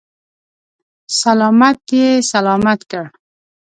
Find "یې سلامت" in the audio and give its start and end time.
1.97-2.79